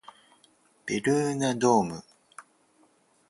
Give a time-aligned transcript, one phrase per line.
[0.87, 2.03] ベルーナドーム